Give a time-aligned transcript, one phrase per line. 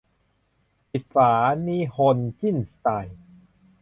[0.91, 1.31] ปิดฝา
[1.67, 3.17] นิฮนจิ้นสไตล์